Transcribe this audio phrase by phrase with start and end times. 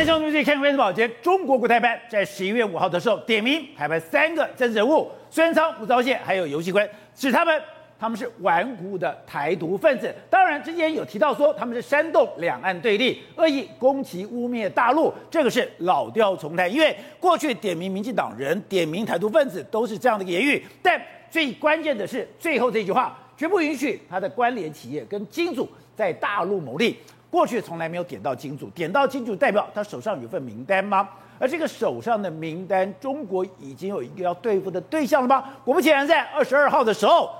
[0.00, 1.06] 欢迎收看《看关注宝杰》。
[1.20, 7.62] 中国国台办在十一月五号的时候点名台湾三个政治人物：孙元昌、吴钊燮，还有游锡堃，指他们
[7.98, 10.10] 他们是顽固的台独分子。
[10.30, 16.72] 当然之前有提到说他们是煽动两岸对立，恶意攻击污蔑大陆，这个是老调重弹。
[16.72, 20.98] 因为过去点名民进党人、点名台独分子都是这样的言语，但
[21.30, 26.96] 最关键的是最后这句话：绝不允许他的关联企业跟金主在大陆牟利。
[27.30, 31.08] 过去从来没有点到金主，点到金主代表他手上有份名单吗？
[31.38, 35.42] 而这个手上的名单，中国已经有一个要对付的对象了吗？
[35.64, 37.30] 果不其然，在二十二号的时候，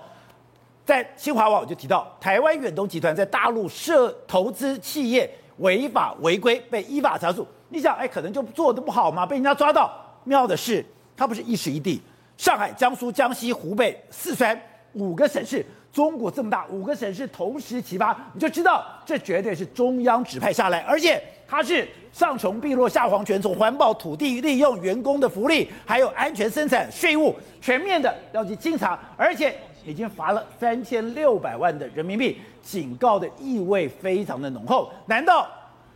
[0.87, 7.47] 在新华网就提到，台湾远东集团在大陆设投资企业违法违规，被依法查处。
[7.69, 9.93] 你想，哎，可能就做得不好嘛，被人家抓到。
[10.25, 10.85] 妙的是，
[11.17, 12.01] 他不是一时一地，
[12.39, 14.59] 上海、江苏、江西、湖北、四川
[14.95, 15.65] 五个省市。
[15.93, 29.53] 中国这么大，五个省市同时齐发，你就知道这绝对是中央指派下来，而且它是上穷碧落下黄泉，从环保、土地利用、员工的福利，还有安全生产、税务全面的要去清查，而且
[29.85, 34.89] 已经罚了三千六百万的人民币，警告的意味非常的浓厚。
[35.07, 35.49] 难道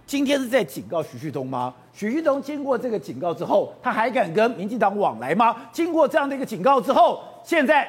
[0.06, 1.72] 今天是在警告徐旭东吗？
[1.92, 5.54] 徐旭东经过这个警告之后，他还敢跟民进党往来吗？
[5.70, 7.88] 经过这样的一个警告之后，现在。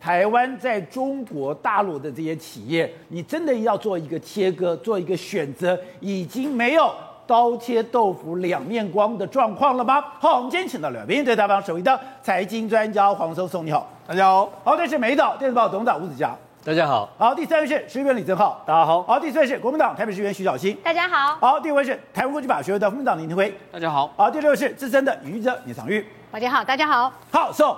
[0.00, 6.92] 台湾在中国大陆的这些企业，你真的要做一个切割，做一个选择，已经没有
[7.26, 10.04] 刀切豆腐两面光的状况了吗？
[10.20, 14.48] 好，我们今天请到了两位对台湾首位的财经专家黄松松，你好，大家好。
[14.62, 17.08] 好，这是美丽岛电子报董事长吴子佳，大家好。
[17.18, 19.02] 好，第三位是时事评论李正浩，大家好。
[19.02, 21.36] 好，第四位是国民党台北市议员徐小新，大家好。
[21.40, 24.12] 好，第五位是台湾国际法学会的副秘书长林廷辉，大家好。
[24.16, 27.12] 好，第六位是资深的语记者叶昶玉，大家好，大家好。
[27.32, 27.76] 好，So，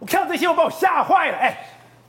[0.00, 1.56] 我看到这些我把我吓坏了，哎。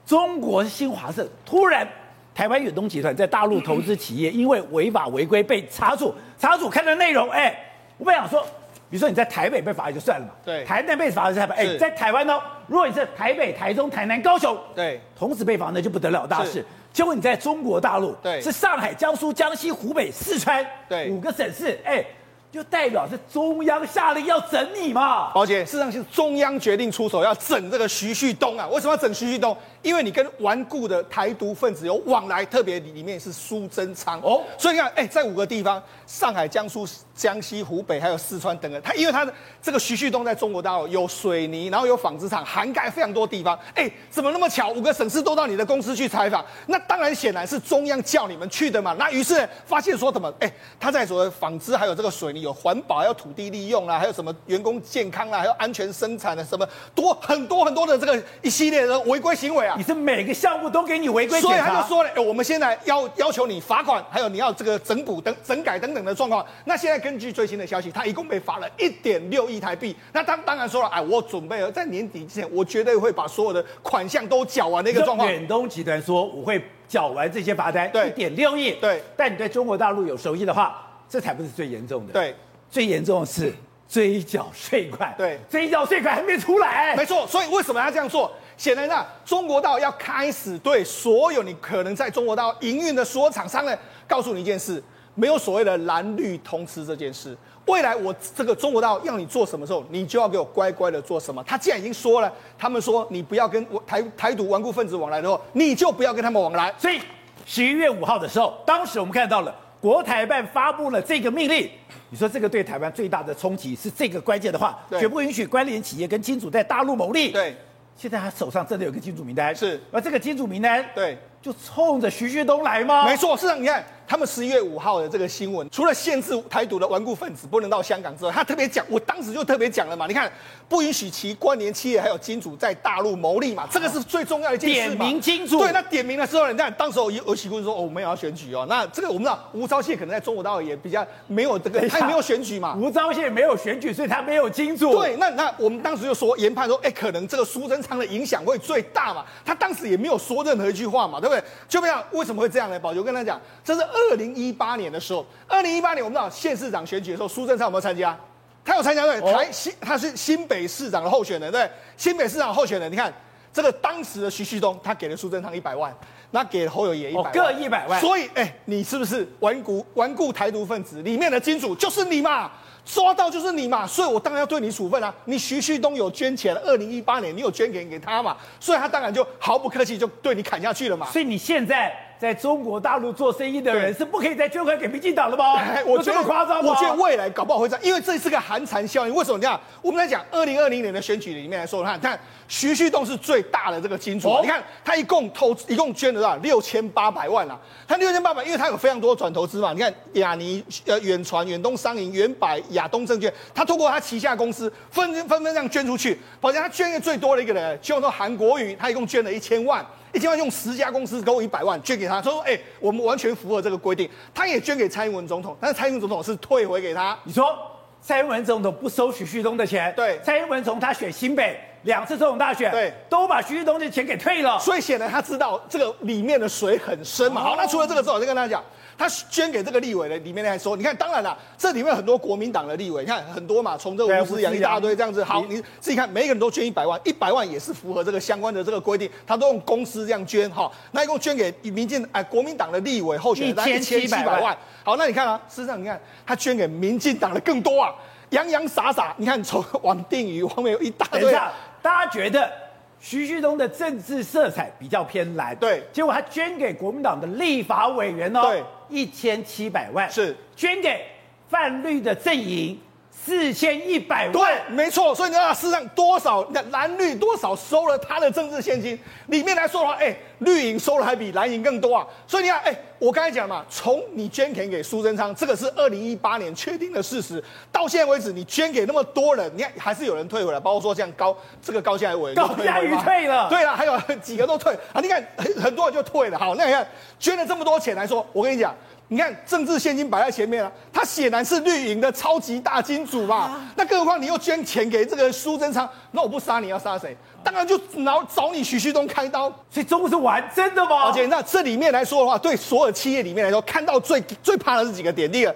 [0.04, 1.88] 中国新华社突然，
[2.34, 6.14] 台湾远东集团在大陆投资企业，因为违法违规被查处。
[6.38, 7.56] 查处看的内容，哎，
[7.98, 8.42] 我本想说，
[8.90, 16.66] 比如说你在台北被罚也就算了嘛，对，台南被罚是台北，哎，在台湾呢，如果你是台北、台中、台南、高雄，对，同时被罚那就不得了大事。
[16.92, 22.04] 结果你在中国大陆，对，是上海、江苏、江西、湖北、四川，对，五个省市，哎。
[22.52, 25.32] 就代表是中央下令要整你嘛？
[25.32, 28.68] 宝姐，事实上是中央决定出手要整这个徐旭东啊！
[28.68, 29.56] 为什么要整徐旭东？
[29.82, 34.44] 因为你跟顽固的台独分子有往来，特别里面是苏贞昌哦。
[34.58, 43.58] 所以你看，哎、欸，在五个地方，上海、江苏、江西、湖北还有四川等等，他因为他的这个徐旭东在中国大陆有水泥，然后有纺织厂，涵盖非常多地方。
[43.74, 44.70] 哎、欸，怎么那么巧？
[44.72, 46.46] 五个省市都到你的公司去采访？
[46.68, 48.94] 那当然显然是中央叫你们去的嘛。
[49.00, 50.28] 那于是发现说什么？
[50.40, 52.42] 哎、欸，他在所谓纺织还有这个水泥。
[52.42, 59.76] 有环保，还有土地利用啊，还有什么员工健康啊，还有安全生产的什么多很多很多的这个一系列的违规行为啊！
[59.78, 66.46] 你是每个项目都给你违规，所以他就说了，哎，我们现在要要求你罚款，还有你要这个整补等整改等等的状况。
[66.66, 69.96] 那现在根据最新的消息，他一共被罚了一点六亿台币。
[70.12, 75.30] 那当当然说了，哎，我准备了在年底之前，我绝对会把所有的款项都缴完的一个状况。
[75.32, 79.02] 远东集团说我会缴完这些罚单，对，一点六亿，对。
[79.16, 80.88] 但你对中国大陆有熟悉的话。
[81.12, 82.34] 这才不是最严重的，对，
[82.70, 83.54] 最严重的是
[83.86, 88.32] 追缴税款，对，追缴税款还没出来，没错，所以为什么要这样做？
[88.62, 93.76] 显然啊，中国大陆要开始对所有你可能在中国大陆营运的所有厂商呢，
[94.08, 94.80] 告诉你一件事，
[95.16, 97.36] 没有所谓的蓝绿通吃这件事。
[97.66, 101.44] 未来我这个中国大陆要你做什么时候，你就要给我乖乖的做什么。
[101.44, 106.72] 他既然已经说了，他们说你不要跟台台独顽固分子往来的话，你就不要跟他们往来。
[106.78, 107.00] 所以
[107.48, 109.56] 十一月五号的时候，当时我们看到了。
[109.82, 111.68] 国台办发布了这个命令，
[112.12, 117.32] 你说这个对台湾最大的冲击是这个关键的话，绝不允许关联企业跟金主在大陆牟利。
[117.32, 117.58] 对，
[117.96, 123.06] 现在他手上真的有个金主名单，是，而这个金主名单，对，就冲着徐旭东来吗？
[123.06, 123.84] 没错，市长你看。
[124.08, 130.30] 他们十一月五号的这个新闻，除了限制台独的顽固分子不能到香港之外，他特别讲，我当时就特别讲了嘛，你看，
[130.68, 135.06] 不允许其关联企业还有金主在大陆牟利嘛，这个是最重要的一件事嘛。
[135.06, 142.76] 点名金主，对，那点名的时候，你看，当时有有喜姑说，哦，我们也要选举哦，那这个我们知道，吴钊燮可能在中国大陆也比较没有这个，他也没有选举嘛。
[142.76, 144.92] 吴钊燮没有选举，所以他没有金主。
[145.00, 151.42] 对，那那我们当时就说研判说，哎，可能这个苏贞昌的影响会最大嘛，他当时也没有说任何一句话嘛，对不对？
[151.70, 152.78] 就这样，为什么会这样呢？
[152.78, 154.82] 宝杰，我跟他讲，这是二零一八年。
[154.82, 158.18] 年的时候，二零一八年我们知道县市长选举的时候，苏贞昌有没有参加？
[158.66, 163.14] 他有参加对，台新他是新北市长的候选人对，新北市长候选人，你看
[163.54, 165.94] 这个当时的徐旭东，他给了苏贞昌一百万，
[166.32, 168.00] 那给了侯友宜一百万，各一百万。
[168.00, 172.52] 所以哎，你是不是顽固顽固台独分子里面的金主就是你嘛？
[172.86, 173.86] 抓到就是你嘛？
[173.86, 175.14] 所以我当然要对你处分啊！
[175.26, 178.36] 你徐旭东有捐钱，二零一八年你有捐钱给他嘛？
[178.60, 181.06] 所以他当然就毫不客气就对你砍下去了嘛。
[181.12, 181.94] 所以你现在。
[182.22, 185.60] 在中国大陆做生意的人是不可以再捐款给民进党的吗？
[185.88, 186.70] 我这么夸张吗？
[186.70, 189.16] 我觉得未来搞不好会这样，因为这是个寒蝉效应。
[189.16, 189.60] 为什么这样？
[189.82, 196.36] 我们在讲二零二零年的选举里面来说，看看徐旭东是最大的这个金主，哦、你看他一共投一共捐了多少？
[196.38, 197.60] 六千八百万啊！
[197.88, 199.74] 他六千八百，因为他有非常多转投资嘛。
[199.74, 206.20] 你看亚尼、呃远传、远东商银、远百、亚东证券，他透过他旗下公司纷纷纷这样捐出去。
[206.40, 209.84] 好像他捐的最多的一个人，就说韩国瑜，他一共捐了一千万。
[210.14, 217.18] 一千万用十家公司给我一百万捐给他，他说：“哎、欸，我们完全符合这个规定。”他也捐给蔡英文总统，但是蔡英文总统是退回给他。
[217.24, 217.58] 你说
[218.02, 219.94] 蔡英文总统不收许旭东的钱？
[219.96, 224.60] 对，蔡英文从他选新北两次总统大选，对，都把徐旭东的钱给退了。
[224.60, 227.42] 所以显然他知道这个里面的水很深嘛。
[227.42, 228.64] 好，那除了这个之后，我再跟大家讲。
[228.98, 235.24] 他捐给这个立委的里面来说，你看，当然了，这里面很多国民党的立委，你看很多嘛，从这个吴思扬一大堆这样子。
[235.24, 240.72] 好，你自己看，每一个人都捐一百万，一百万也是符合这个相关的这个规定，他都用公司这样捐哈。
[240.92, 244.56] 那一共捐给民进哎国民党的立委候选人一千七百万。
[244.84, 247.94] 好，那你看啊，事实上你看他捐给民进党的更多啊，
[248.30, 251.22] 洋洋洒洒，你看从王定宇后面有一大堆。
[251.22, 251.52] 等一下，
[251.82, 252.52] 大家觉得？
[253.02, 260.36] 徐旭东的政治色彩比较偏蓝，对，结果他捐给国民党的立法委员哦，对，一千七百万，是。
[260.56, 261.04] 捐给
[261.50, 262.80] 泛绿的阵营。
[263.24, 265.14] 四千一百万，对，没错。
[265.14, 266.44] 所以你知道，事实上多少？
[266.48, 268.98] 你看蓝绿多少收了他的政治现金？
[269.28, 272.08] 里面来说的话，哎，绿营收了还比蓝营更多啊。
[272.26, 285.00] 所以你看，哎，我刚才讲嘛，从你捐钱给苏贞昌，这个是二零一八年确定的事实，到现在为止，你捐给那么多人，你看还是有人退回来，包括说像高这个高嘉瑜高嘉瑜退了，对了，还有几个都退啊。
[285.00, 286.40] 你看很很多人就退了。
[286.40, 286.88] 好，那你看
[287.20, 288.76] 捐了这么多钱来说，我跟你讲。
[289.12, 293.36] 你看政治现金摆在前面了，他显然是绿营的超级大金主嘛。
[293.36, 297.16] 啊、那更何况你又捐钱给这个苏贞昌，那我不杀你要杀谁？
[297.44, 299.50] 当然就找找你徐旭东开刀。
[299.70, 301.08] 所以中国是玩真的吗？
[301.08, 305.30] 而且那这里面来说的话，对所有企业里面来说，看到最最怕的是几个点。
[305.30, 305.54] 第一个，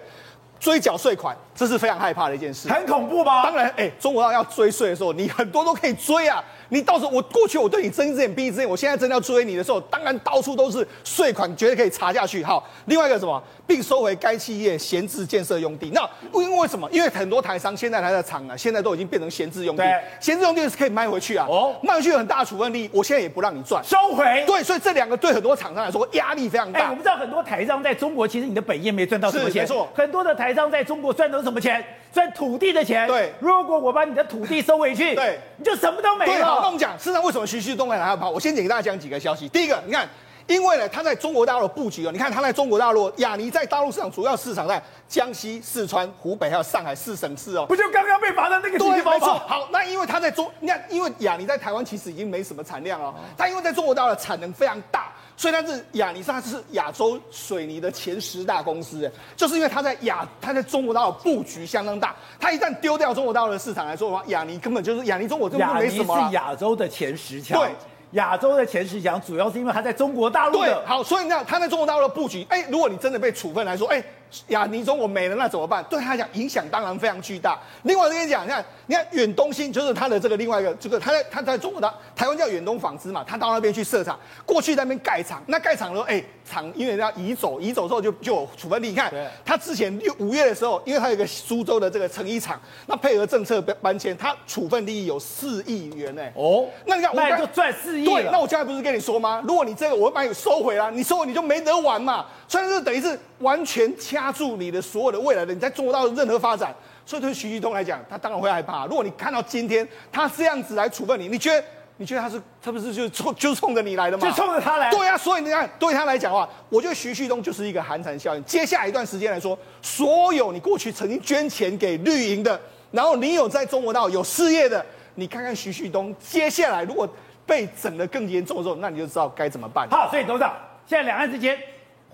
[0.59, 2.67] 追缴税款，这是非常害怕的一件事。
[2.67, 3.41] 很恐怖吗？
[3.41, 6.43] 当然，哎、欸，中国要追税的时候，你很多都可以追啊。
[6.69, 12.43] 你到时候我过去我对你睁一只眼闭一只眼，我现在真的要追你的时候，当然到处都是税款，绝对可以查下去。
[12.43, 15.91] 好，另外一个什么，并收回该企业闲置建设用地。
[15.93, 16.89] 那因为什么？
[16.91, 19.83] 因为很多台商现在来的厂啊，现在都已经变成闲置用地。
[20.19, 21.45] 闲置用地是可以卖回去啊。
[21.49, 24.43] 哦，卖回去有很大的处分利益，我现在也不让你赚，收回。
[24.45, 26.79] 对，所以这两个对很多厂商来说压力非常大。
[26.79, 29.63] 哎，我不知道很多台商在中国，其实你的本业没赚到什么钱。
[29.63, 31.83] 没错，很多的台商在中国赚到什么钱？
[32.15, 33.05] 赚土地的钱。
[33.05, 36.31] 对，如果我把你的土地收回去，对，你就什么都没了。
[36.31, 38.29] 对，好，那我们讲，市场为什么徐旭东来还要跑？
[38.29, 39.49] 我先给大家讲几个消息。
[39.49, 40.07] 第一个，你看。
[40.47, 49.03] 因为呢，他在中国大陆的布局哦，你看他在中国大陆，亚尼在大陆市场主要市场在江西、四川、湖北还有上海四省市哦，不就刚刚被罚的那个地方吗？
[49.03, 49.33] 对，没错。
[49.47, 66.17] 好，那因为他在中，你看，因为亚尼在台湾其实已经没什么产量哦，他因为在中国大陆的产能非常大，所以他是亚泥，它是亚洲水泥的前十大公司，就是因为它在亚，它在中国大陆布局相当大，它一旦丢掉中国大陆的市场来说的话，亚尼根本就是亚尼中国根本就没什么。
[66.17, 67.59] 亚泥是亚洲的前十强。
[67.59, 67.69] 对。
[68.11, 70.59] 亚洲的前十强，主要是因为它在中国大陆。
[70.59, 74.05] 对，好，所以你知道他在中国大陆的布局，哎、欸，如果你真的被处分来说，哎、欸。
[74.47, 75.83] 亚尼中国没了，那怎么办？
[75.85, 77.59] 对他来讲影响当然非常巨大。
[77.83, 88.89] 另外我跟你讲，你看，你看远东新就是他的这个另外一个，这个他在他在中国的台湾叫远东纺织嘛，他到那边去设厂，过去在那边盖厂，那盖厂的时候，哎，厂因为要移走，移走之后就就有处分力。
[88.89, 89.11] 你看，
[89.43, 96.21] 他之前六五月的时候，因为他有一个苏州的这个成衣厂，那配合政策搬迁，他处分利益有四亿元呢。
[96.35, 98.05] 哦，那你看，那就赚四亿。
[98.05, 99.43] 对，那我刚才不是跟你说吗？
[99.47, 102.25] 如果你这个我把你收回来，你收回你就没得玩嘛。
[102.47, 106.73] 所以是等于是完全掐住你的所有的未来的，你在中国大陆任何发展。
[107.05, 108.85] 所以对徐旭东来讲，他当然会害怕。
[108.87, 111.63] 如果你看到今天他这样子来处分你，你觉得
[111.97, 114.27] 你觉得他是他不是就冲就冲着你来的吗？
[114.27, 114.89] 就冲着他来。
[114.89, 118.43] 对啊，所以你看对他来讲的话，我觉得徐旭东就是一个寒蝉效应。
[118.43, 127.07] 接下来一段时间来说，所有你过去曾经捐钱给绿营的，然后你有在中国大陆有事业的，你看看徐旭东接下来如果
[127.45, 129.87] 被整得更严重的时候，那你就知道该怎么办。
[129.91, 130.55] 好，所以董事长，
[130.87, 131.55] 现在两岸之间。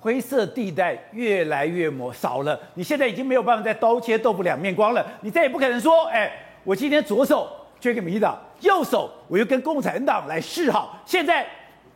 [0.02, 5.06] 灰色地带越来越抹少了，你现在已经没有办法再刀切豆腐两面光了。
[5.22, 6.32] 你再也不可能说，哎，
[6.64, 7.48] 我今天左手
[7.80, 11.00] 捐给民进党，右手我又跟共产党来示好。
[11.06, 11.48] 现在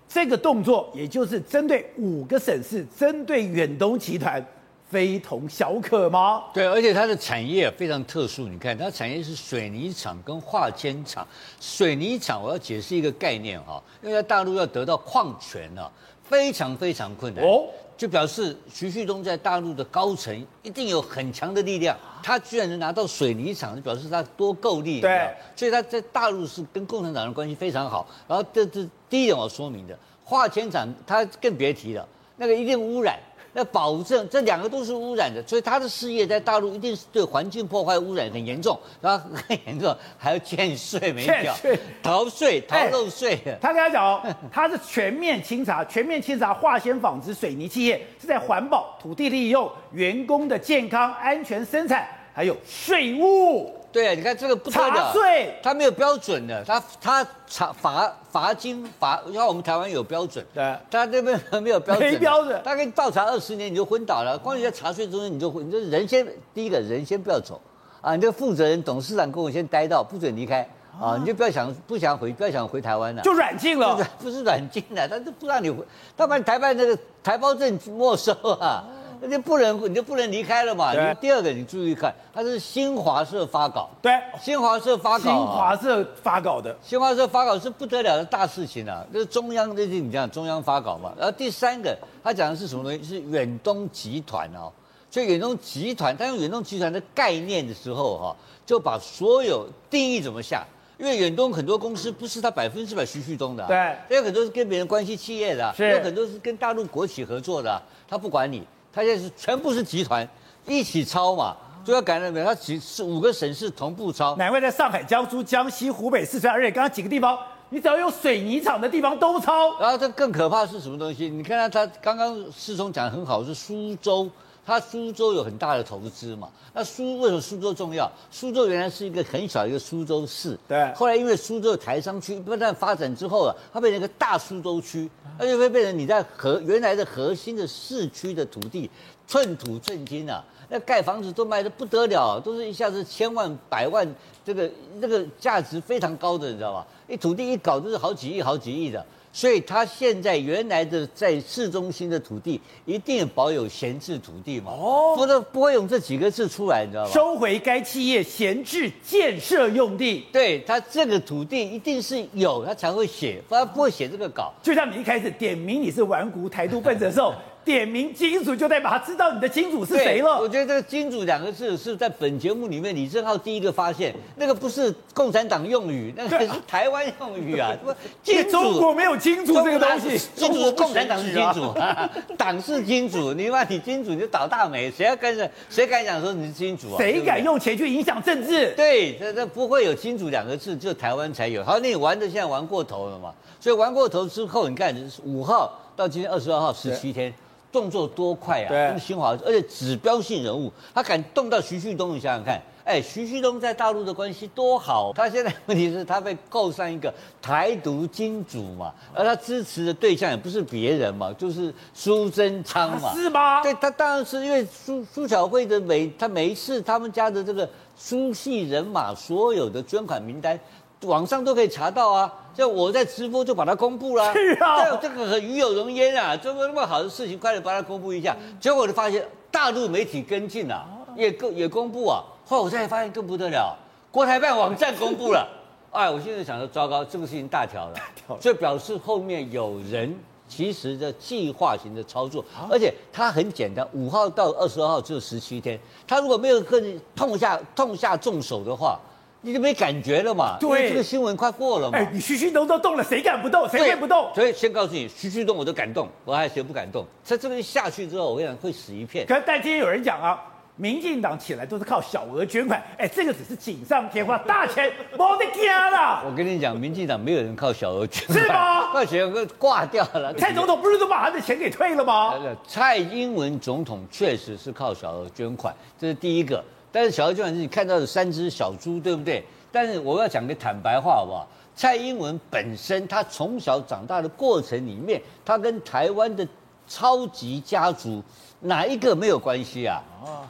[0.07, 4.45] 这个动作，也就是针对五个省市，针对远东集团，
[4.87, 6.43] 非同小可吗？
[6.53, 8.47] 对，而且它的产业非常特殊。
[8.47, 11.27] 你看，它产业是水泥厂跟化纤厂。
[11.59, 15.91] 水泥厂，我要解释一个概念哈，因为在大陆要得到矿权呢，
[16.23, 17.65] 非常非常困难哦。
[17.97, 25.01] 就表示徐旭东在大陆的高层一定有很强的力量，他居然能拿到水泥厂，就表示他多够力。
[25.01, 28.07] 对，所以他在大陆是跟共产党人关系非常好。
[28.27, 33.17] 然后这这第一点我说明的，化纤厂他更别提了，那个一定污染。
[33.57, 41.55] 那保证这两个都是污染的，所以他的事业在大陆一定是对环境破坏污染很严重，然后 很严重，还要欠税没缴，
[42.03, 43.57] 逃税逃漏税、欸。
[43.61, 44.21] 他跟他讲哦，
[44.51, 53.73] 他是全面清查，全面清查化纤纺织水泥企业是在环保、土地利用、员工的健康、安全生产，还有税务。
[53.95, 55.57] 对啊，你看这个不得了，查税。
[55.63, 67.61] 他没有标准的，他他查罚罚金罚，你看我们台湾有标准，对，他这边没有标准，没标准，他给你倒查二十年你就昏倒了，光你在查税中间你就你就人先第一个人先不要走。
[68.01, 70.67] 啊，你这个负责人董事长跟我先待到不准离开。
[70.99, 75.83] 啊，你就不要想不想回不要想回台湾了，就软禁了， 不是软禁了，他就不让你回，
[76.15, 78.83] 他把你台办那个台胞证没收啊。
[79.21, 80.91] 那就不能，你就不能离开了嘛。
[80.93, 83.89] 你第二个，你注意看，它是新华社发稿。
[84.01, 85.23] 对，新华社发稿。
[85.23, 89.05] 新华社发稿的，新华社发稿是不得了的大事情啊！
[89.13, 91.13] 就是中央，就是你讲中央发稿嘛。
[91.17, 93.03] 然后第三个，他讲的是什么东西？
[93.03, 94.71] 是远东集团哦。
[95.09, 100.65] 所以远东集团，他用远东集团的概念的时候哈，就把所有定义怎么下？
[100.97, 108.65] 因为远东很多公司不是他百分之百徐旭东的，对，有很多是跟别人关系企业的，有很多是跟大陆国企合作的，他不管你。
[108.95, 110.25] 他现在是全部是集团
[110.65, 112.45] 一起抄嘛，就要感染没有？
[112.45, 117.37] 他几是五个省市同步抄，难怪在上海、江苏、江西、湖北、四川，而且刚刚几个地方，
[117.69, 119.77] 你只要有水泥厂的地方都抄。
[119.79, 121.29] 然后这更可怕是什么东西？
[121.29, 124.29] 你看他他刚刚师兄讲的很好，是苏州。
[124.65, 126.49] 他苏州有很大的投资嘛？
[126.73, 128.11] 那苏为什么苏州重要？
[128.31, 130.91] 苏州原来是一个很小一个苏州市，对。
[130.93, 138.89] 后来因为苏州的台商区不断发展之后啊，它变成一个大苏州区，而且会变成你在核原来的核心的市区的土地
[139.27, 144.07] 寸土寸金啊，那盖房子都卖的不得了，都是一下子千万百万，
[144.43, 144.69] 这个
[144.99, 146.85] 这个价值非常高的，你知道吧？
[147.07, 149.05] 一土地一搞都是好几亿好几亿的。
[149.35, 154.71] 所以他现在原来的在市中心的土地一定保有闲置土地嘛？
[154.71, 157.11] 哦，否则不会用这几个字出来，你知道吗？
[157.11, 160.25] 收回该企业闲置建设用地。
[160.31, 164.53] 对，他这个土地一定是有，他才会写，不然不会写这个稿。
[164.63, 167.35] 就像你一开始点名你是顽固台独分子的时候。
[167.65, 170.39] 点名金主就代表他知道你的金主是谁了。
[170.39, 177.73] 我觉得这个“金主”两个字是在本节目里面李正浩第一个发现，那个不是共产党用语，那个是台湾用语啊。
[178.21, 181.73] 金主，中国没有金主这个东西，中国共产党是金主，
[182.37, 183.33] 党是金主。
[183.33, 185.49] 你把你金主你就倒大霉，谁要跟着？
[185.67, 186.97] 谁敢讲说你是金主啊？
[186.99, 188.73] 谁敢用钱去影响政治？
[188.75, 191.63] 对，这这不会有“金主”两个字，就台湾才有。
[191.63, 193.33] 好，那你玩的现在玩过头了嘛？
[193.59, 197.33] 所以玩过头之后，你看五号到今天二十二号十七天。
[197.75, 198.69] 动作多快啊！
[198.69, 205.11] 对，新华，而且指标性人物，他敢动到徐旭东，你想想看，哎，徐旭东在大陆的关系多好。
[205.13, 213.61] 他现在问题是他被扣上一个台独金主嘛，而他支持的对象也不是别人嘛，就是苏贞昌嘛，是吗？
[213.61, 220.57] 对，他当然是因为苏苏巧慧的每他每一次他们家的这个苏系人马所有的捐款名单。
[221.01, 222.33] 网上都可以查到啊！
[222.55, 224.31] 就我在直播就把它公布了。
[224.33, 226.35] 是啊，这个很与有荣焉啊！
[226.35, 228.35] 这么那么好的事情，快点把它公布一下。
[228.59, 230.85] 结果我就发现大陆媒体跟进啊，
[231.15, 232.23] 也公也公布啊。
[232.45, 233.77] 后来我才发现更不得了，
[234.09, 235.47] 国台办网站公布了。
[235.91, 237.93] 哎，我现在想说，糟糕，这个事情大条了。
[237.93, 238.41] 大条了。
[238.41, 245.79] 所以表示后面有人其实的计划型的操作，而且它很简单，五号到二十二号只有十七天。
[246.07, 248.97] 他如果没有更痛下痛下重手的话。
[249.45, 250.57] 你就没感觉了嘛？
[250.59, 251.99] 对，这个新闻快过了嘛。
[251.99, 253.69] 哎，你徐旭东都动了，谁敢不动？
[253.69, 254.33] 谁会不动？
[254.33, 257.05] 所以先告诉你，徐旭东我都敢动，我还谁不敢动？
[257.23, 259.23] 在这个下去之后，我跟你讲会死一片。
[259.27, 260.41] 可是但今天有人讲啊，
[260.77, 266.23] 民进党起来都是靠小额捐款，哎，这个只是锦上添花，大钱 没得惊了。
[266.25, 268.89] 我跟你讲，民进党没有人靠小额捐款，是吗？
[268.97, 270.33] 那钱都挂掉了。
[270.33, 272.33] 蔡总统不是都把他的钱给退了吗？
[272.67, 276.63] 蔡英文总统确实是靠小额捐款，这是第一个。
[276.95, 279.43] 但是小额捐款是你看到的三只小猪，对不对？
[279.69, 281.45] 但是我要讲个坦白话，好不好？
[281.75, 286.47] 蔡英文本身他从小长大的过程里面，他跟台湾的
[286.87, 288.23] 超级家族
[288.61, 290.01] 哪一个没有关系啊？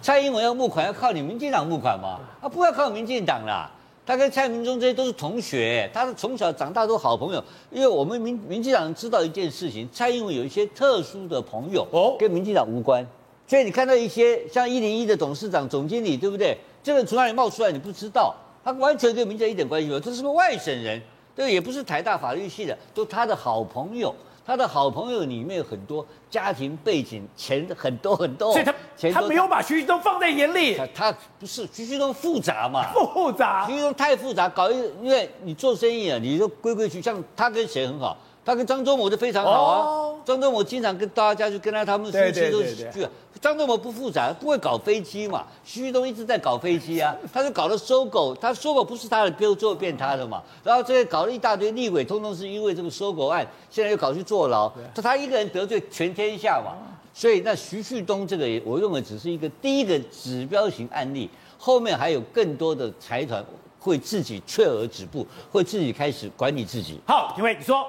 [0.04, 2.20] 蔡英文要募款要靠你民进党募款吗？
[2.40, 3.68] 啊不要靠民进党啦，
[4.06, 7.44] 他跟蔡明忠这些都是同学，他是从小长大都好朋友。
[7.72, 13.04] 因为我们民民进党知道一件事情，蔡英文有一些特殊的朋友哦，跟民进党无关。
[13.48, 16.58] 所以你看到一些像一零一的董事长、总经理，对不对？
[16.84, 17.72] 这个从哪里冒出来？
[17.72, 18.34] 你不知道，
[18.64, 20.00] 他完全跟民进一点关系没有。
[20.00, 21.02] 这是个外省人，
[21.36, 24.14] 对，也不是台大法律系的，都他的好朋友。
[24.48, 28.52] 他的好朋友里面有很多家庭背景，钱很多很多。
[28.54, 28.72] 所以他
[29.12, 30.75] 他没有把徐旭东放在眼里。
[30.78, 32.86] 他他不是徐旭东复杂嘛？
[32.94, 33.66] 复杂。
[33.66, 37.02] 徐旭东太复杂，搞一个，因为你做生意啊，你就规规矩矩。
[37.02, 38.16] 像他跟谁很好？
[38.46, 39.80] 他跟张忠谋就非常好啊。
[39.80, 43.08] 哦张忠谋经常跟大家去跟他他们夫妻都是去。
[43.40, 45.46] 张忠谋不复杂，不会搞飞机嘛？
[45.64, 50.42] 徐旭东一直在搞飞机啊， 他就搞了收购，他收购不是他的，最后做变他的嘛。
[50.64, 56.74] 然后这些搞了一大堆立委，通通是因为这个收购案，现在又搞去坐牢，他他一个人得罪全天下嘛。
[57.14, 63.46] 所以那徐旭东这个，我认为只是一个第一个指标型案例，后面还有更多的财团
[63.80, 67.00] 会自己却而止步，会自己开始管理自己。
[67.06, 67.86] 好，廷辉，你说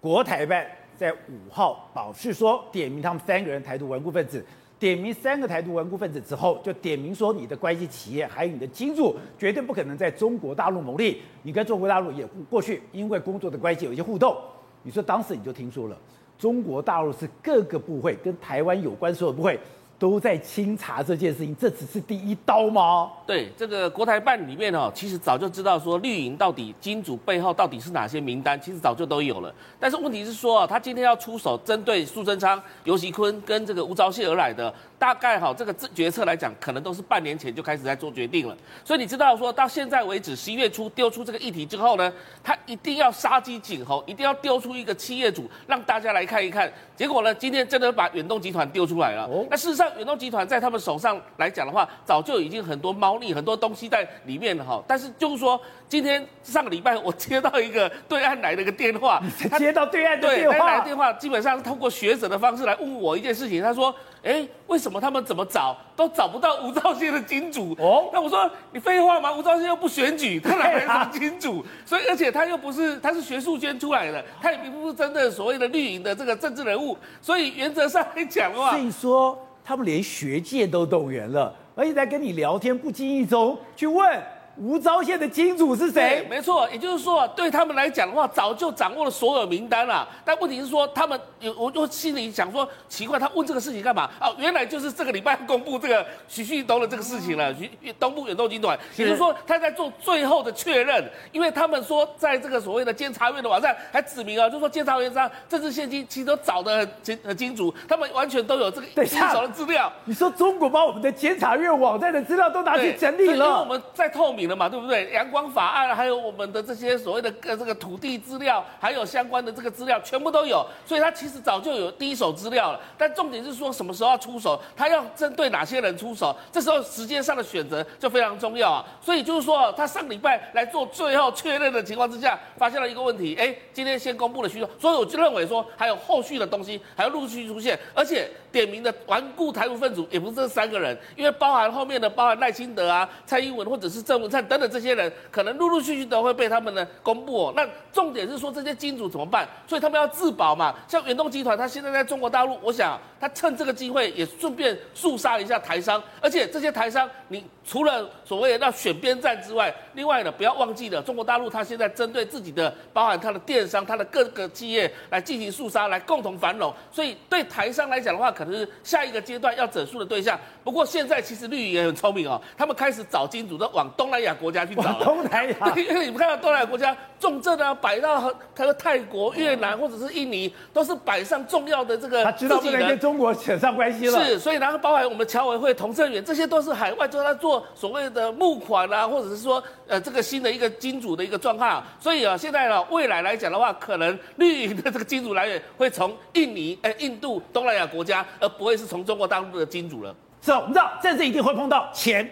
[0.00, 0.66] 国台办
[0.96, 4.44] 在五号保释说点名他们三个人台独顽固分子。
[4.78, 11.20] 点名三个台独顽固分子之后，就点名说你的关系企业还有你的金主绝对不可能在中国大陆牟利。
[11.42, 14.34] 你跟中国大陆也过去因为工作的关系有一些互动。
[14.82, 15.98] 你说当时你就听说了，
[16.38, 19.60] 中国大陆是各个部会跟台湾有关所有部会
[20.00, 23.10] 都在清查这件事情，这只是第一刀吗？
[23.26, 29.54] 对，这个国台办里面哦，其实早就知道说绿营到底金主背后到底是哪些名单，其实早就都有了。
[29.78, 34.72] 但是问题是说啊，他今天要出手针对苏贞昌、游锡堃跟这个吴钊燮而来的。
[35.00, 38.54] 大概哈，这个决策来讲，可能都是半年前就开始在做决定了。
[38.84, 42.12] 所以你知道说到现在为止，十一月初丢出这个议题之后呢，
[42.44, 46.70] 他一定要杀鸡儆猴，一定要丢出一个企业主让大家来看一看。
[46.94, 49.26] 结果呢，今天真的把远东集团丢出来了。
[49.50, 54.84] 那事实上，远东集团在他们手上来讲的话，早就已经很多猫腻，很多东西在里面了哈。
[54.86, 59.18] 但是就是说，今天上个礼拜我接到一个 对岸来的一个电话，
[59.56, 63.62] 接到对岸的电话，对来的电话基本上是通过学者的方式来问我一件事情。
[63.62, 63.94] 他说。
[64.22, 67.74] 哎，为什么他们怎么找都找不到吴兆燮的金主？
[67.78, 69.32] 哦，那我说你废话吗？
[69.32, 71.64] 吴兆燮又不选举，他哪来什么金主？
[71.86, 76.96] 所以而且他又不是，他是学术圈出来的，他也并不是真的所谓的绿营的这个政治人物。
[77.22, 84.22] 所以原则上来讲的话，所以说他们连学界都动员了，而且在跟你聊天，不经意中去问。
[84.60, 86.26] 吴钊燮的金主是谁？
[86.28, 90.06] 没错，也就是说，对他们来讲的话，早就掌握了所有名单了。
[90.22, 94.10] 但问题是说，他们有，我就心里想说，奇怪，他问这个事情干嘛？
[94.20, 97.54] 哦，原来就是这个礼拜公布这个徐旭东的这个事情了。
[97.54, 101.02] 徐东部远东集团，也就是说，他在做最后的确认，
[101.32, 109.90] 因为他们说，在这个所谓的监察院的网站还指明啊，就是说监察院上政治献金其实都找的很清很清楚，他们完全都有这个一手的资料。
[110.04, 114.49] 你说中国把我们的监察院网站的资料都拿去整理了，因为我们在透明。
[114.56, 115.10] 嘛，对不对？
[115.12, 120.66] 阳光法案，还有我们的这些所谓的个这个土地资料，还有相关的这个资料，全部都有。
[120.86, 122.80] 所以他其实早就有第一手资料了。
[122.98, 128.84] 但重点是说什么时候要出手，他要针对哪些人出手，这时候时间上的选择就非常重要啊。
[129.00, 133.36] 所以就是说，他上礼拜来做最后确认的情况之下，发现了一个问题。
[133.36, 144.39] 哎，今天先公布了许多，所以我就认为说还有后续的东西还要陆续出现，而且点名的顽固台独分子也不是这三个人，因为包含后面的包含赖清德啊、蔡英文或者是郑文灿。
[144.46, 147.52] 等等这些人，可能陆陆续续都会被他们呢公布。
[147.56, 149.48] 那重点是说这些金主怎么办？
[149.66, 150.74] 所以他们要自保嘛。
[150.88, 156.02] 像远东集团，他现在在中国大陆，我想他趁这个机会也顺便肃杀一下台商。
[156.20, 166.74] 而且这些台商，你除了所谓的要选边站之外，另外呢，不要忘记了中国大陆，它现在针对自己的，包含它的电商、它的各个企业来进行肃杀，来共同繁荣。
[166.90, 170.36] 所以对台商来讲的话，可能是下一个阶段要整肃的对象。
[170.64, 174.34] 不过现在其实绿营也很聪明哦，他们开始找金主都往东南亚。
[174.40, 182.24] 国家去找东南亚， 因为你们看到东南亚国家重镇啊，摆到他说泰国、越南或者是印尼，都是摆上重要的这个。
[182.24, 184.24] 他知道不能跟中国扯上关系了。
[184.24, 191.82] 是，所以然后包含我们侨委会、同政员，这些都是海外做他做所谓的募款啊，或者是说呃这个新的一个金主的一个状况。
[191.98, 200.14] 所以啊，现在呢未来来讲的话，可能绿营的这个金主来源会从印尼、哎印度、东南亚国家，而不会是从中国大陆的金主了。
[200.42, 202.28] 是，我们知道政治一定会碰到钱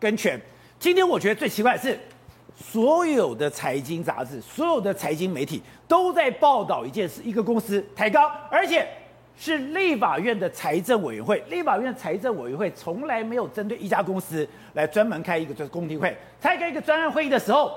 [0.00, 0.40] 跟权。
[0.78, 1.98] 今天我觉得最奇怪的是，
[2.56, 8.88] 所有的财经杂志、所有的财经媒体都在报道一件事：一个公司抬高，而且
[9.36, 11.42] 是立法院的财政委员会。
[11.48, 17.72] 立法院财政委员会从来没有针对一家公司来专门开一个就是公听会，开开一个专案会议的时候，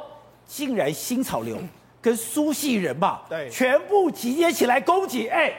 [0.46, 1.58] 竟然新潮流
[2.02, 5.54] 跟苏系人吧对全部集结起来攻击，哎。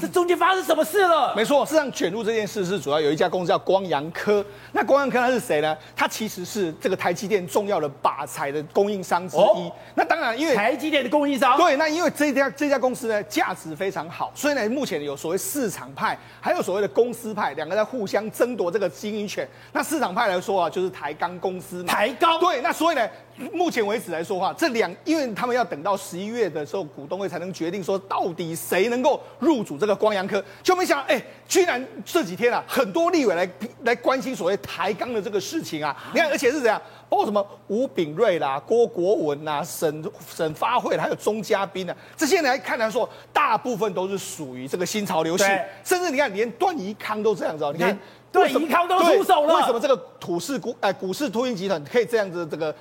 [0.00, 1.32] 这中间发生什么事了？
[1.36, 4.44] 没错，事实上卷入这件事是主要有一家公司叫光阳科。
[4.72, 5.76] 那光阳科它是谁呢？
[5.94, 9.40] 它其实是这个台积电重要的靶材的供应商之一。
[9.40, 11.56] 哦、那当然，因为台积电的供应商。
[11.56, 19.48] 对，那因为这家这家公司呢价值非常好，所以呢目前有所谓市场派，还有所谓的公司派，两个在互相争夺这个经营权。
[19.72, 21.92] 那市场派来说啊，就是台钢公司嘛。
[21.92, 22.40] 台钢。
[22.40, 23.08] 对，那所以呢。
[23.52, 33.46] 目前为止来说话，这两，因为他们要等到十一月的时候，股东会才能决定说到底谁能够入主这这个光阳科，就没想到，哎，居然这几天啊，很多立委来
[33.82, 35.94] 来关心所谓台钢的这个事情啊。
[36.14, 36.80] 你看，而且是怎样？
[37.06, 40.02] 包括什么吴炳瑞啦、郭国文啦、沈
[40.34, 45.44] 沈发慧，还有钟嘉宾啊，这些人来看来说，大部分都是属于这个新潮流系，
[45.84, 47.98] 甚至你看，连段宜康都这样子哦，你看。
[48.34, 49.54] 对，怡康都出手了。
[49.54, 52.74] 为什么这个土市股哎，股市秃鹰集团可以这样子这个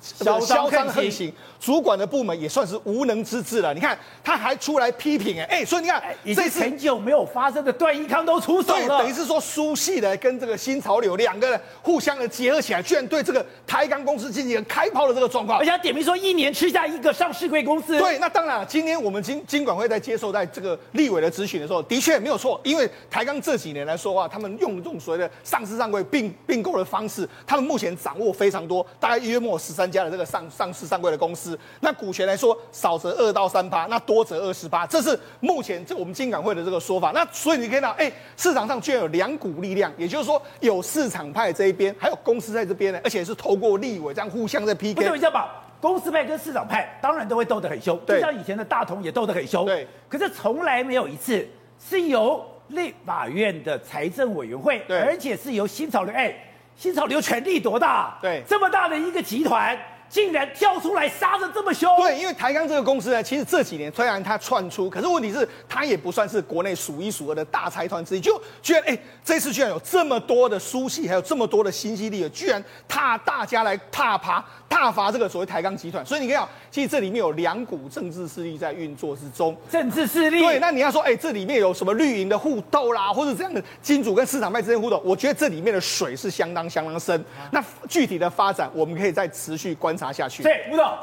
[0.00, 0.38] 嚣
[0.70, 1.32] 张横行？
[1.58, 3.74] 主管的部门也算是无能之至了。
[3.74, 15.58] 你看，他还出来批评哎哎，所以你看，这次很久没有发生的段怡康都出手了，等于是说苏系的跟这个新潮流两个人互相的结合起来，居然对这个台钢公司进行开炮的这个状况。
[15.58, 17.98] 而且他点名说一年吃下一个上市柜公司。
[17.98, 31.58] 对，那当然，今天我们经经管会在接受在这个立委的咨询的时候，的确没有错，因为台钢这几年来说话，他们用这种所谓的上市上柜并并购的方式，他们目前掌握非常多，大概约莫十三家的这个上上市上柜的公司。
[31.80, 37.10] 那股权来说，少则二到三趴，那多则二十八，这是目前这我们金管会的这个说法。
[37.12, 45.08] 那所以你可以看到，哎，市场上居然有两股力量，也就是说有市场派这一边，还有公司在这边呢，而且是透过立委这样互相在 PK。
[45.08, 49.64] 我这样吧，公司派跟市场派当然都会斗得很凶，就像以前的大同也斗得很凶。
[49.64, 52.44] 对，可是从来没有一次是由。
[52.70, 56.34] 立法院的财政委员会，对，而且是由新潮流，哎，
[56.76, 58.18] 新潮流权力多大？
[58.20, 59.78] 对，这么大的一个集团。
[60.10, 61.88] 竟然跳出来杀的这么凶！
[61.98, 68.20] 对，因为台钢这个公司呢，其实这几年虽然它窜出，可是问题是它也不算是国内数一数二的大财团之一。
[68.20, 76.04] 就居然哎，这次居然有这么多的书系，还有这么多的新势力，居然踏大家来踏爬、踏伐这个所谓台钢集团。
[76.04, 79.56] 所以你看，其实这里面有两股政治势力在运作之中。
[79.70, 80.40] 政治势力。
[80.40, 85.00] 对，那你要说哎，这里面有什么绿营的互斗啦，或者这样的金主跟市场派之间互斗？
[85.04, 87.24] 我觉得这里面的水是相当相当深。
[87.52, 89.99] 那具体的发展，我们可以再持续观察。
[90.00, 90.42] 查下去。
[90.42, 90.98] 对，吴总，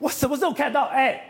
[0.00, 0.86] 我什么时候看到？
[0.86, 1.22] 哎，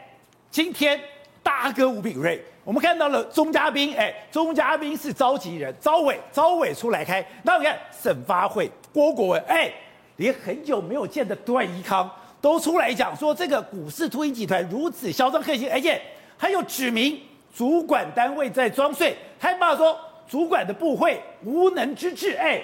[0.51, 0.99] 今天
[1.43, 7.23] 大哥吴秉叡，我们看到了钟嘉宾，哎，钟嘉宾是召集人，招委，招委出来开。
[7.43, 9.71] 那我看沈发慧、郭国文，哎，
[10.17, 16.01] 连很久没有见的段宜康都出来讲说，这个股市秃鹰集团如此嚣张横行，而且
[16.39, 17.21] 还有指明
[17.55, 22.63] 主管单位在装睡，还骂说主管的部会无能之至，哎，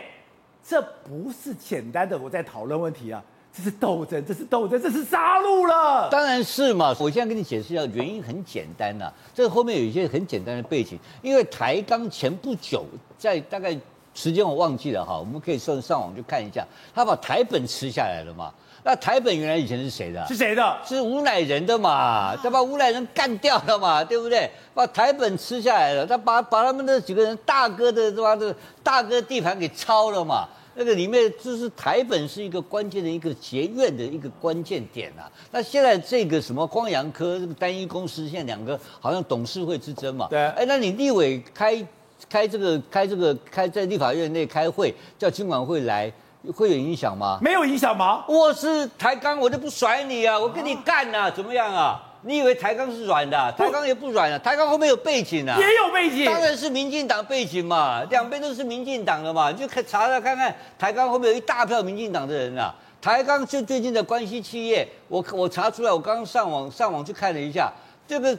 [0.66, 3.22] 这不是简单的我在讨论问题啊。
[3.58, 6.08] 这是斗争，这是斗争，这是杀戮了。
[6.08, 6.94] 当然是嘛！
[7.00, 9.12] 我现在跟你解释一下，原因很简单呐、啊。
[9.34, 12.84] 这后面有一些很简单的背景，因为台钢前不久，
[13.18, 13.76] 在大概
[14.14, 18.52] 时间我忘记了哈，我们可以上上网去看一下，他把台本吃下来了嘛。
[18.84, 20.24] 那台本原来以前是谁的？
[20.28, 20.78] 是谁的？
[20.86, 22.36] 是吴乃仁的嘛？
[22.36, 24.04] 他把吴乃仁干掉了嘛？
[24.04, 24.48] 对不对？
[24.72, 28.36] 把台本吃下来了，他把把他们那几个人大哥的是吧？
[28.36, 30.46] 这大哥地盘给抄了嘛？
[30.80, 35.26] 那个里面就是台本是一个关键的一个结怨的一个关键点啊。
[35.50, 40.28] 那现在这个什么光阳科这个单一公司，现在两个好像董事会之争嘛。
[40.30, 40.38] 对。
[40.50, 41.84] 哎，那你立委开
[42.30, 46.12] 开这个开这个开在立法院内开会，叫金管会来，
[46.54, 47.40] 会有影响吗？
[47.42, 48.24] 没有影响吗？
[48.28, 52.04] 我是抬杠，我就不甩你啊，我跟你干啊，怎么样啊？
[52.22, 53.52] 你以为台钢是软的？
[53.52, 62.74] 台钢也不软啊，台钢后面有背景啊，也有背景，当然是民进党背景嘛，两边都是民进党的嘛，你就可查查看看，台钢后面有一大票民进党的人啊。
[63.00, 67.72] 台钢就最近的关系企业，我我查出来，我刚刚上网上网去看了一下，
[68.08, 68.36] 这个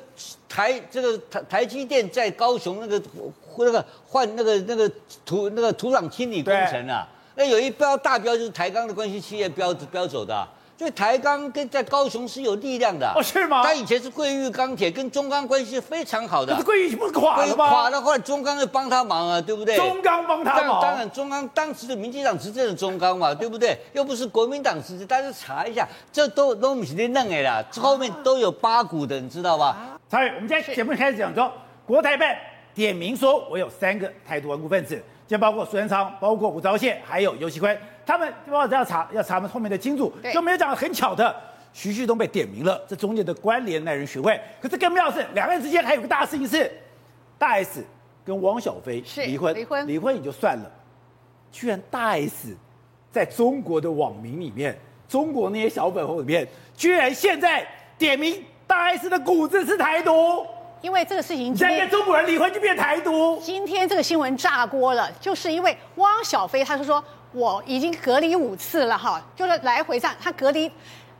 [0.49, 3.01] 台这个台台积电在高雄那个
[3.57, 4.91] 那个换那个那个
[5.25, 10.45] 土那个土壤清理工程啊，那有一标大标就是台钢的关系企业标标走的啊。
[10.79, 13.61] 所以台钢跟在高雄是有力量的哦，是吗？
[13.61, 16.53] 他以前是桂玉钢铁，跟中钢关系非常好的。
[16.53, 17.67] 可是桂玉不是垮了吗？
[17.67, 19.75] 垮了，后来中钢又帮他忙啊，对不对？
[19.75, 20.81] 中钢帮他忙。
[20.81, 23.77] 当然，中钢当时的民进党执政的中钢嘛， 对不对？
[23.91, 29.99] 又不是国民党执政，大家查一下，这都都不是你弄的啦，后面都有八股的，你知道吧？
[30.07, 31.51] 蔡宇，我们今天节目开始讲说，
[31.85, 32.33] 国台办
[32.73, 37.77] 点名说，我有三个台独顽固分子，就包括苏贞昌，包括吴钊燮，还有游锡堃。
[38.09, 41.35] 他们不知道要查，要查他们后面的金主，就没有讲很巧的，
[41.71, 44.41] 徐旭东被点名了，这中间的关联耐人寻味。
[44.59, 46.71] 可是更妙的是，两个人之间还有个大事情是，
[47.37, 47.85] 大 S
[48.25, 50.71] 跟汪小菲离婚，离婚离婚也就算了，
[51.51, 52.57] 居然大 S
[53.11, 54.75] 在中国的网民里面，
[55.07, 57.63] 中国那些小粉红里面，居然现在
[57.95, 60.43] 点名大 S 的骨子是台独，
[60.81, 63.39] 因为这个事情，现在跟中国人离婚就变台独。
[63.39, 67.03] 今天这个新闻炸锅了，就是因为汪小菲他是说。
[67.31, 70.71] 我已经隔离五次了哈，就是来回上他隔离，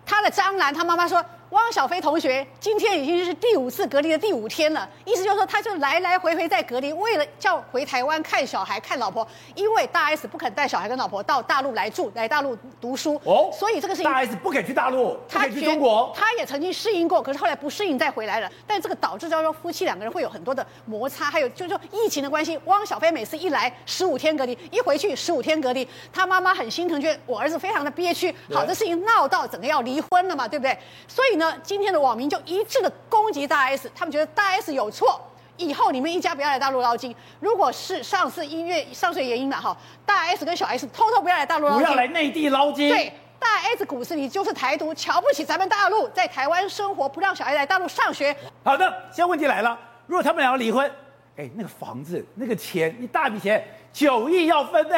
[0.06, 30.78] 他的张兰他妈妈说汪小菲同学今天已经是第五次隔离的第五天了，意思就是说，他就来来回回在隔离，为了叫回台湾看小孩、看老婆，因为大 S 不肯带小孩跟老婆到大陆来住，来大陆读书，哦，所以这个事情大 S 不肯去大陆，他肯去中国，他也曾经适应过，可是后来不适应再回来了，但这个导致叫做夫妻两个人会有很多的摩擦，还有就是说疫情的关系，汪小菲每次一来十五天隔离，一回去十五天隔离，他妈妈很心疼，觉得我儿子非常的憋屈，好，这事情闹到整个要离婚了嘛，对不对？
[31.08, 31.39] 所以。
[31.40, 35.18] 那今天的网民就一致的攻击大 S，他们觉得大 S 有错，
[35.56, 37.16] 以后你们一家不要来大陆捞金。
[37.40, 39.76] 如果是上次音乐上次原因的哈，
[40.06, 42.90] 大 S 跟小 S 通通不要来大陆捞金，不要来内地捞金。
[42.90, 48.36] 对，大 S 股市里就是台独，瞧不起咱们大陆，在台湾生活，不让小孩来大陆上学。
[48.62, 50.92] 好的，现在问题来了，如果他们两个离婚，
[51.38, 54.96] 哎，那个房子那个钱一大笔钱，九亿要分呢。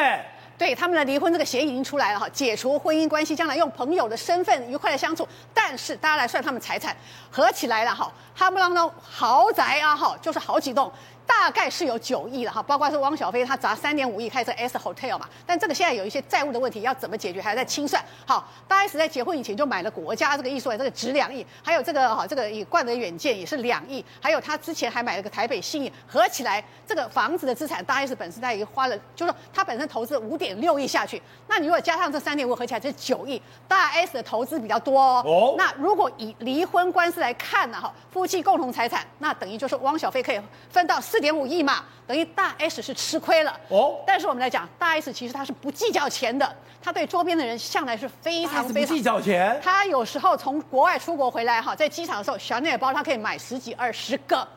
[0.62, 5.26] 对他们的离婚这个协议已经出来了哈，解除婚姻关系，将来用朋友的身份愉快的相处。
[5.52, 6.96] 但是大家来算他们财产，
[7.32, 10.88] 合起来了哈，他们当中豪宅啊哈，就是好几栋。
[11.26, 18.02] 大概是有九亿了哈，包括是汪小菲他砸三点五亿开这 S Hotel 嘛，但这个现在有一些债务的问题要怎么解决，还在清算。
[18.26, 35.22] 好，大 S 在结婚以前就买了国家这个艺术，这个值两亿，还有这个哈这个以冠德远见也是两亿，还有他之前还买了个台北信义，合起来这个房子的资产，大 S 本身他已经花了，就是说他本身投资五点六亿下去，那你如果加上这三点五合起来就是九亿，大 S 的投资比较多哦。
[35.24, 35.54] 哦。
[35.56, 41.00] 那如果以离婚官司来看呢哈，夫妻共同财产，那等于就是汪小菲可以分到。
[41.12, 44.02] 四点五亿嘛，等于大 S 是吃亏了哦。
[44.06, 49.60] 但是我们来讲，大 S 其实他是不计较钱的，他对周边的人向来是非常非常计较钱。
[49.62, 54.48] 他有时候从国外出国回来哈，在机场的时候，小奈儿包他可以买十几二十个。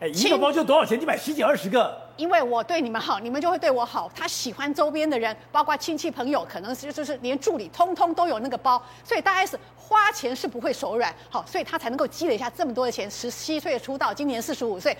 [0.00, 0.98] 哎，一个包就多少钱？
[1.00, 1.96] 你买十几二十个？
[2.20, 4.10] 因为我对你们好，你们就会对我好。
[4.14, 8.80] 他喜欢周边的人，包括亲戚朋友，可能是就是连助理，通通都有那个包。
[9.02, 13.10] 所以大 S 花钱是不会手软，好，所以他才能够积累下这么多的钱。
[13.10, 14.94] 十七岁出道，今年四十五岁。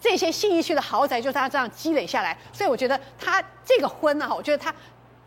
[0.00, 4.74] 这些信义区的豪宅就是他这样积累下来，所以我觉得他这个婚呢，我觉得他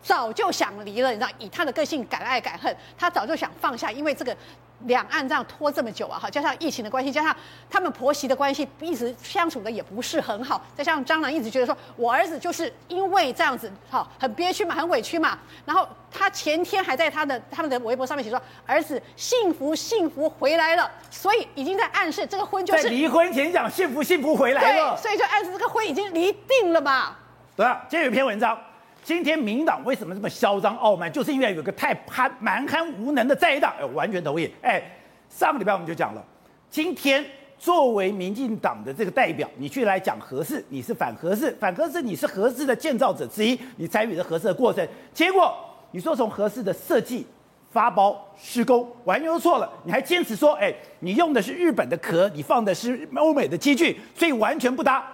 [0.02, 4.36] 早就想离了，你知道，以他的个性敢爱敢恨，他早就想放下，因为这个。
[4.84, 7.34] 两岸这样拖这么久啊，哈，加上疫情的关系，加上
[7.70, 15.38] 他们婆媳的关系一直相处的也不是很好，再加上张兰一直觉得说，我儿子就是因为这样子，哈，很憋屈嘛，很委屈嘛。
[15.64, 27.16] 然后他前天还在他的他们的微博上面写说，儿子幸福幸福回来了，所以已经在暗示这个婚就是在离婚前讲幸福幸福回来了，对，所以就暗示这个婚已经离定了嘛。
[27.56, 28.58] 对啊，今天有一篇文章。
[29.06, 31.10] 今天民党为什么这么嚣张傲慢？
[31.12, 34.52] 就是因为有个太贪蛮横无能的在野党，哎，完全同意。
[34.60, 34.82] 哎，
[35.30, 36.20] 上个礼拜我们就讲了，
[36.68, 37.24] 今天
[37.56, 45.56] 作为民进党的这个代表，你去来讲合适，你是反合适，反合适，你是合适的建造者之一，你参与了合适的过程，结果
[45.92, 47.24] 你说从合适的设计、
[47.70, 55.06] 发包、施工完全都错了，你还坚持说，哎，你用的是日本的壳，你放的是欧美的机具，所以完全不搭，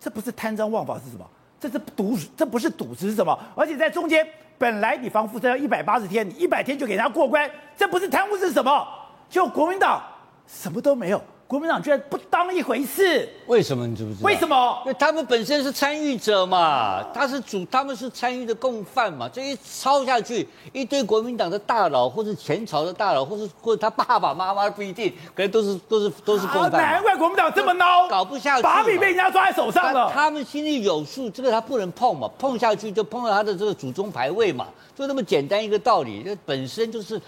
[0.00, 1.28] 这不是贪赃枉法是什么？
[1.60, 3.38] 这是赌，这不是赌，这是什么？
[3.54, 8.86] 而且在中间，本来你防辐射要一百八十天，你一百天就给人家过关，这不是贪污是什么？
[9.28, 10.02] 就国民党
[10.46, 11.22] 什么都没有。
[11.48, 14.26] 国民党居然不当一回事，为什么你知不知道？
[14.26, 14.82] 为什么？
[14.84, 19.26] 因为他们本身是参与者嘛，他是主，他们是参与的共犯嘛。
[19.32, 26.72] 这一抄下去，一堆国民党的大佬，或是前朝的大佬，或是或者他爸爸妈妈不一定，可能都是都是都是共犯。
[26.72, 30.12] 难怪国民党这么孬，搞不下去，把柄被人家抓在手上了。
[30.12, 37.18] 他们心里有数，这个他不能碰嘛，碰下去就碰到他的这个祖宗牌位嘛，就那么简单一个道理，这本身就是。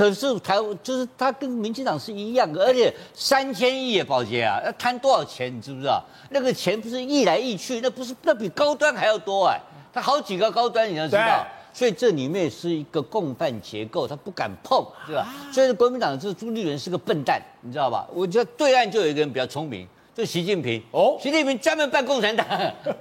[0.00, 6.02] 可是台湾就是他跟民进党是一样的，而且三千亿也保洁啊，要贪多少钱你知不知道？
[6.30, 9.60] 那个钱不是溢来溢去，那不是那比高端还要多哎，
[9.92, 15.28] 他好几个高端你要知道，所以这里面是一个共犯结构，他不敢碰，是吧？
[15.52, 18.08] 所以国民党这个朱立伦是个笨蛋，你知道吧？
[18.10, 22.46] 我觉得对岸就有一个人比较聪明，就习近平哦，习近平专门办共产党，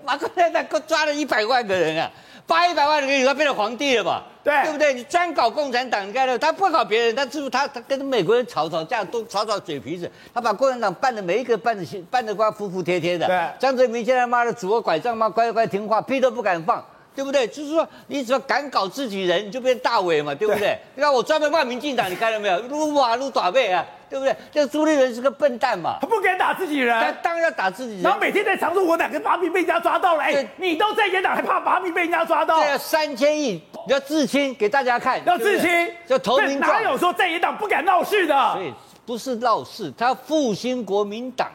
[0.04, 2.12] 马共产党抓了一百万个人啊。
[2.50, 4.24] 发一百万人给你，他变成皇帝了嘛？
[4.44, 4.92] 对，对不对？
[4.96, 10.12] 你专搞共产党，你看到他不搞别人，他是不是他他跟美国人吵吵架，都吵吵嘴皮子。
[10.34, 13.28] 他把共产党办的每一个办的办的瓜服服帖帖的。
[13.28, 16.84] 对，江泽民现在妈的拄个拐杖妈，乖乖听话，屁都不敢放，
[17.16, 17.48] 对不对？
[17.48, 20.62] 就是说，你只要敢搞自己人，你就变大伟嘛，对不对？
[20.62, 22.60] 对你看我专门骂民进党，你看到没有？
[22.62, 23.86] 撸啊撸打背啊！
[24.10, 24.36] 对不对？
[24.52, 28.02] 这朱立伦是个笨蛋嘛，他不敢打自己人，他当然要打自己人。
[28.02, 32.58] 然后每天在常说我哪个把柄被人家抓到了，哎，你都在野党还怕把柄被人家抓到？
[32.58, 35.70] 对啊，三千亿要自清给大家看，要自清，
[36.08, 36.72] 要投名状。
[36.72, 38.54] 哪有说在野党不敢闹事的？
[38.54, 38.74] 所以
[39.06, 41.48] 不是闹事，他复兴国民党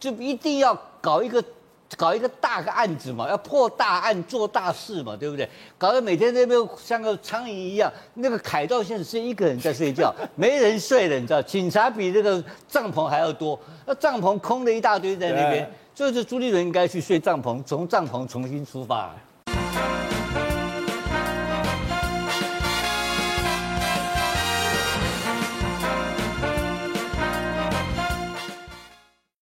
[0.00, 1.40] 就一定要搞一个
[1.96, 5.48] 搞一个大个案子嘛，要破大案做大事嘛，对不对？
[5.76, 7.92] 搞得每天那边像个苍蝇一样。
[8.14, 11.42] 那个凯道现在是一个人在睡觉， 没人睡了，你知道？
[11.42, 15.70] 警察比这个帐篷还要多，那帐篷空了一大堆在那边。
[15.94, 19.14] 所以这朱立伦应该去睡帐篷，从帐篷重新出发。